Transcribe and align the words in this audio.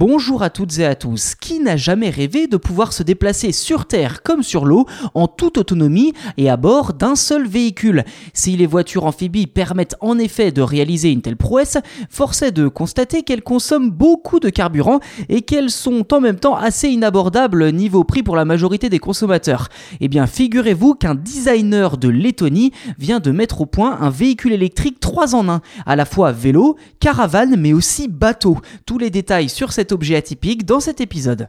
Bonjour 0.00 0.44
à 0.44 0.50
toutes 0.50 0.78
et 0.78 0.84
à 0.86 0.94
tous. 0.94 1.34
Qui 1.34 1.58
n'a 1.58 1.76
jamais 1.76 2.08
rêvé 2.08 2.46
de 2.46 2.56
pouvoir 2.56 2.92
se 2.92 3.02
déplacer 3.02 3.50
sur 3.50 3.84
Terre 3.84 4.22
comme 4.22 4.44
sur 4.44 4.64
l'eau 4.64 4.86
en 5.14 5.26
toute 5.26 5.58
autonomie 5.58 6.12
et 6.36 6.48
à 6.48 6.56
bord 6.56 6.92
d'un 6.92 7.16
seul 7.16 7.48
véhicule? 7.48 8.04
Si 8.32 8.56
les 8.56 8.66
voitures 8.66 9.06
amphibies 9.06 9.48
permettent 9.48 9.96
en 10.00 10.16
effet 10.20 10.52
de 10.52 10.62
réaliser 10.62 11.10
une 11.10 11.20
telle 11.20 11.36
prouesse, 11.36 11.78
force 12.10 12.42
est 12.42 12.52
de 12.52 12.68
constater 12.68 13.24
qu'elles 13.24 13.42
consomment 13.42 13.90
beaucoup 13.90 14.38
de 14.38 14.50
carburant 14.50 15.00
et 15.28 15.42
qu'elles 15.42 15.68
sont 15.68 16.14
en 16.14 16.20
même 16.20 16.38
temps 16.38 16.54
assez 16.54 16.90
inabordables 16.90 17.72
niveau 17.72 18.04
prix 18.04 18.22
pour 18.22 18.36
la 18.36 18.44
majorité 18.44 18.88
des 18.88 19.00
consommateurs. 19.00 19.66
Eh 20.00 20.06
bien, 20.06 20.28
figurez-vous 20.28 20.94
qu'un 20.94 21.16
designer 21.16 21.96
de 21.96 22.08
Lettonie 22.08 22.70
vient 23.00 23.18
de 23.18 23.32
mettre 23.32 23.62
au 23.62 23.66
point 23.66 23.98
un 24.00 24.10
véhicule 24.10 24.52
électrique 24.52 25.00
3 25.00 25.34
en 25.34 25.48
1, 25.48 25.60
à 25.86 25.96
la 25.96 26.04
fois 26.04 26.30
vélo, 26.30 26.76
caravane 27.00 27.56
mais 27.58 27.72
aussi 27.72 28.06
bateau. 28.06 28.58
Tous 28.86 28.98
les 28.98 29.10
détails 29.10 29.48
sur 29.48 29.72
objet 29.92 30.16
atypique 30.16 30.64
dans 30.64 30.80
cet 30.80 31.00
épisode. 31.00 31.48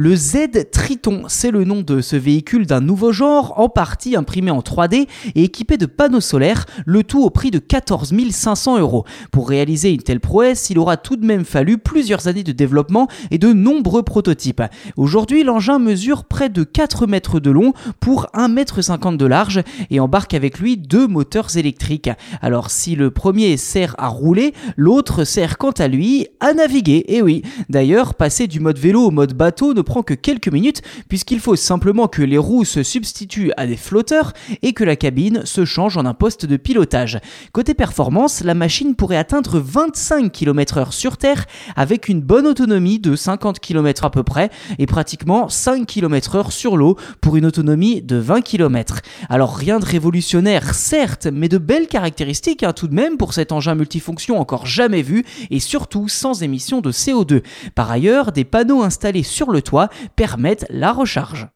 Le 0.00 0.14
Z 0.14 0.70
Triton, 0.70 1.24
c'est 1.26 1.50
le 1.50 1.64
nom 1.64 1.82
de 1.82 2.00
ce 2.00 2.14
véhicule 2.14 2.66
d'un 2.66 2.80
nouveau 2.80 3.10
genre, 3.10 3.54
en 3.58 3.68
partie 3.68 4.14
imprimé 4.14 4.52
en 4.52 4.60
3D 4.60 5.08
et 5.34 5.42
équipé 5.42 5.76
de 5.76 5.86
panneaux 5.86 6.20
solaires, 6.20 6.66
le 6.86 7.02
tout 7.02 7.24
au 7.24 7.30
prix 7.30 7.50
de 7.50 7.58
14 7.58 8.14
500 8.30 8.78
euros. 8.78 9.04
Pour 9.32 9.48
réaliser 9.48 9.90
une 9.90 10.00
telle 10.00 10.20
prouesse, 10.20 10.70
il 10.70 10.78
aura 10.78 10.98
tout 10.98 11.16
de 11.16 11.26
même 11.26 11.44
fallu 11.44 11.78
plusieurs 11.78 12.28
années 12.28 12.44
de 12.44 12.52
développement 12.52 13.08
et 13.32 13.38
de 13.38 13.52
nombreux 13.52 14.04
prototypes. 14.04 14.62
Aujourd'hui, 14.96 15.42
l'engin 15.42 15.80
mesure 15.80 16.26
près 16.26 16.48
de 16.48 16.62
4 16.62 17.08
mètres 17.08 17.40
de 17.40 17.50
long 17.50 17.72
pour 17.98 18.28
1 18.34 18.46
mètre 18.46 18.82
50 18.82 19.18
de 19.18 19.26
large 19.26 19.64
et 19.90 19.98
embarque 19.98 20.32
avec 20.32 20.60
lui 20.60 20.76
deux 20.76 21.08
moteurs 21.08 21.56
électriques. 21.56 22.10
Alors 22.40 22.70
si 22.70 22.94
le 22.94 23.10
premier 23.10 23.56
sert 23.56 23.96
à 23.98 24.06
rouler, 24.06 24.54
l'autre 24.76 25.24
sert 25.24 25.58
quant 25.58 25.72
à 25.72 25.88
lui 25.88 26.28
à 26.38 26.54
naviguer. 26.54 27.04
Et 27.08 27.20
oui, 27.20 27.42
d'ailleurs, 27.68 28.14
passer 28.14 28.46
du 28.46 28.60
mode 28.60 28.78
vélo 28.78 29.02
au 29.02 29.10
mode 29.10 29.34
bateau 29.34 29.74
ne 29.74 29.87
prend 29.88 30.02
que 30.02 30.14
quelques 30.14 30.52
minutes 30.52 30.82
puisqu'il 31.08 31.40
faut 31.40 31.56
simplement 31.56 32.06
que 32.06 32.22
les 32.22 32.38
roues 32.38 32.66
se 32.66 32.82
substituent 32.82 33.52
à 33.56 33.66
des 33.66 33.76
flotteurs 33.76 34.34
et 34.62 34.74
que 34.74 34.84
la 34.84 34.96
cabine 34.96 35.42
se 35.44 35.64
change 35.64 35.96
en 35.96 36.04
un 36.04 36.14
poste 36.14 36.44
de 36.46 36.56
pilotage. 36.58 37.18
Côté 37.52 37.72
performance, 37.72 38.44
la 38.44 38.54
machine 38.54 38.94
pourrait 38.94 39.16
atteindre 39.16 39.58
25 39.58 40.30
km/h 40.30 40.92
sur 40.92 41.16
Terre 41.16 41.46
avec 41.74 42.08
une 42.08 42.20
bonne 42.20 42.46
autonomie 42.46 42.98
de 42.98 43.16
50 43.16 43.60
km 43.60 44.04
à 44.04 44.10
peu 44.10 44.22
près 44.22 44.50
et 44.78 44.86
pratiquement 44.86 45.48
5 45.48 45.86
km/h 45.86 46.50
sur 46.50 46.76
l'eau 46.76 46.96
pour 47.22 47.36
une 47.36 47.46
autonomie 47.46 48.02
de 48.02 48.16
20 48.16 48.42
km. 48.42 49.00
Alors 49.30 49.56
rien 49.56 49.78
de 49.78 49.86
révolutionnaire 49.86 50.74
certes, 50.74 51.26
mais 51.32 51.48
de 51.48 51.56
belles 51.56 51.88
caractéristiques 51.88 52.62
hein, 52.62 52.74
tout 52.74 52.88
de 52.88 52.94
même 52.94 53.16
pour 53.16 53.32
cet 53.32 53.52
engin 53.52 53.74
multifonction 53.74 54.38
encore 54.38 54.66
jamais 54.66 55.02
vu 55.02 55.24
et 55.50 55.60
surtout 55.60 56.08
sans 56.08 56.42
émission 56.42 56.82
de 56.82 56.92
CO2. 56.92 57.42
Par 57.74 57.90
ailleurs, 57.90 58.32
des 58.32 58.44
panneaux 58.44 58.82
installés 58.82 59.22
sur 59.22 59.50
le 59.50 59.62
toit 59.62 59.77
permettent 60.16 60.66
la 60.70 60.92
recharge. 60.92 61.46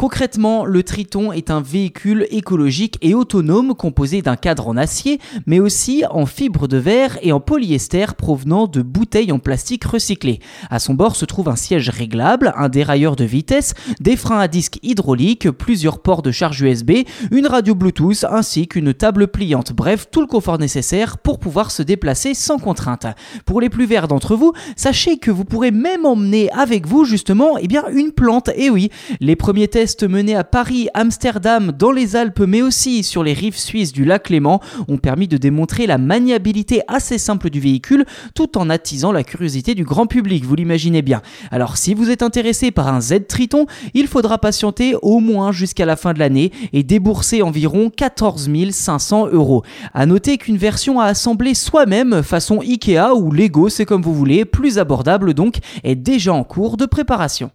Concrètement, 0.00 0.64
le 0.64 0.82
Triton 0.82 1.30
est 1.30 1.50
un 1.50 1.60
véhicule 1.60 2.26
écologique 2.30 2.96
et 3.02 3.12
autonome 3.12 3.74
composé 3.74 4.22
d'un 4.22 4.34
cadre 4.34 4.66
en 4.66 4.78
acier, 4.78 5.20
mais 5.44 5.60
aussi 5.60 6.04
en 6.10 6.24
fibre 6.24 6.68
de 6.68 6.78
verre 6.78 7.18
et 7.20 7.32
en 7.32 7.40
polyester 7.40 8.06
provenant 8.16 8.66
de 8.66 8.80
bouteilles 8.80 9.30
en 9.30 9.38
plastique 9.38 9.84
recyclées. 9.84 10.38
À 10.70 10.78
son 10.78 10.94
bord 10.94 11.16
se 11.16 11.26
trouve 11.26 11.50
un 11.50 11.56
siège 11.56 11.90
réglable, 11.90 12.54
un 12.56 12.70
dérailleur 12.70 13.14
de 13.14 13.24
vitesse, 13.24 13.74
des 14.00 14.16
freins 14.16 14.40
à 14.40 14.48
disque 14.48 14.78
hydrauliques, 14.82 15.50
plusieurs 15.50 15.98
ports 15.98 16.22
de 16.22 16.30
charge 16.30 16.62
USB, 16.62 16.92
une 17.30 17.46
radio 17.46 17.74
Bluetooth 17.74 18.24
ainsi 18.24 18.68
qu'une 18.68 18.94
table 18.94 19.28
pliante. 19.28 19.74
Bref, 19.74 20.06
tout 20.10 20.22
le 20.22 20.26
confort 20.26 20.56
nécessaire 20.56 21.18
pour 21.18 21.38
pouvoir 21.38 21.70
se 21.70 21.82
déplacer 21.82 22.32
sans 22.32 22.56
contrainte. 22.56 23.04
Pour 23.44 23.60
les 23.60 23.68
plus 23.68 23.84
verts 23.84 24.08
d'entre 24.08 24.34
vous, 24.34 24.54
sachez 24.76 25.18
que 25.18 25.30
vous 25.30 25.44
pourrez 25.44 25.72
même 25.72 26.06
emmener 26.06 26.50
avec 26.52 26.86
vous 26.86 27.04
justement 27.04 27.58
eh 27.60 27.68
bien, 27.68 27.84
une 27.92 28.12
plante. 28.12 28.48
Et 28.56 28.70
oui, 28.70 28.88
les 29.20 29.36
premiers 29.36 29.68
tests 29.68 29.89
menés 30.04 30.34
à 30.34 30.44
Paris, 30.44 30.88
Amsterdam, 30.94 31.72
dans 31.72 31.92
les 31.92 32.16
Alpes, 32.16 32.40
mais 32.40 32.62
aussi 32.62 33.02
sur 33.02 33.22
les 33.22 33.32
rives 33.32 33.58
suisses 33.58 33.92
du 33.92 34.04
lac 34.04 34.30
Léman 34.30 34.60
ont 34.88 34.98
permis 34.98 35.28
de 35.28 35.36
démontrer 35.36 35.86
la 35.86 35.98
maniabilité 35.98 36.82
assez 36.88 37.18
simple 37.18 37.50
du 37.50 37.60
véhicule 37.60 38.04
tout 38.34 38.56
en 38.56 38.70
attisant 38.70 39.12
la 39.12 39.24
curiosité 39.24 39.74
du 39.74 39.84
grand 39.84 40.06
public, 40.06 40.44
vous 40.44 40.54
l'imaginez 40.54 41.02
bien. 41.02 41.22
Alors 41.50 41.76
si 41.76 41.94
vous 41.94 42.10
êtes 42.10 42.22
intéressé 42.22 42.70
par 42.70 42.88
un 42.88 43.00
Z 43.00 43.26
Triton, 43.28 43.66
il 43.94 44.06
faudra 44.06 44.38
patienter 44.38 44.94
au 45.02 45.20
moins 45.20 45.52
jusqu'à 45.52 45.86
la 45.86 45.96
fin 45.96 46.12
de 46.12 46.18
l'année 46.18 46.52
et 46.72 46.82
débourser 46.82 47.42
environ 47.42 47.90
14 47.90 48.48
500 48.70 49.28
euros. 49.28 49.62
A 49.94 50.06
noter 50.06 50.38
qu'une 50.38 50.56
version 50.56 51.00
à 51.00 51.06
assembler 51.06 51.54
soi-même 51.54 52.22
façon 52.22 52.60
Ikea 52.60 53.14
ou 53.14 53.30
Lego, 53.30 53.68
c'est 53.68 53.86
comme 53.86 54.02
vous 54.02 54.14
voulez, 54.14 54.44
plus 54.44 54.78
abordable 54.78 55.34
donc, 55.34 55.56
est 55.84 55.96
déjà 55.96 56.32
en 56.32 56.44
cours 56.44 56.76
de 56.76 56.86
préparation. 56.86 57.50